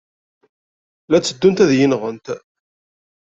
[1.09, 2.25] La tteddunt ad iyi-nɣent.